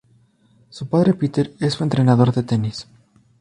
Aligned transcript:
Su 0.71 0.87
padre, 0.89 1.13
Peter, 1.13 1.53
es 1.59 1.75
su 1.75 1.83
entrenador 1.83 2.33
de 2.33 2.41
tenis. 2.41 2.87